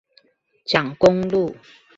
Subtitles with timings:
[0.65, 1.55] 蔣公路